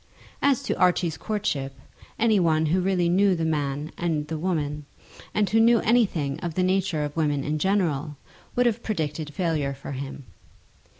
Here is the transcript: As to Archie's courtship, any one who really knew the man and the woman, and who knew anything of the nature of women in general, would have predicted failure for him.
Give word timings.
As 0.41 0.63
to 0.63 0.75
Archie's 0.79 1.15
courtship, 1.15 1.79
any 2.17 2.39
one 2.39 2.65
who 2.65 2.81
really 2.81 3.07
knew 3.07 3.35
the 3.35 3.45
man 3.45 3.91
and 3.99 4.27
the 4.29 4.37
woman, 4.39 4.87
and 5.31 5.47
who 5.47 5.59
knew 5.59 5.77
anything 5.81 6.39
of 6.39 6.55
the 6.55 6.63
nature 6.63 7.03
of 7.03 7.15
women 7.15 7.43
in 7.43 7.59
general, 7.59 8.17
would 8.55 8.65
have 8.65 8.81
predicted 8.81 9.31
failure 9.31 9.75
for 9.75 9.91
him. 9.91 10.25